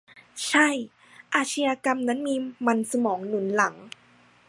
[0.47, 0.67] ใช่
[1.35, 3.75] อาชญากรรมนั่นมีมันสมองหนุนหลัง